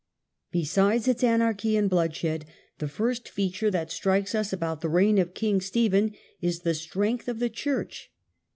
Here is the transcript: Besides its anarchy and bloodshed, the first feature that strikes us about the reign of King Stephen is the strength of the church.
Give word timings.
Besides 0.49 1.07
its 1.07 1.23
anarchy 1.23 1.77
and 1.77 1.87
bloodshed, 1.87 2.45
the 2.79 2.87
first 2.87 3.29
feature 3.29 3.69
that 3.69 3.91
strikes 3.91 4.33
us 4.33 4.51
about 4.51 4.81
the 4.81 4.89
reign 4.89 5.19
of 5.19 5.35
King 5.35 5.61
Stephen 5.61 6.15
is 6.41 6.61
the 6.61 6.73
strength 6.73 7.27
of 7.27 7.37
the 7.37 7.51
church. 7.51 8.09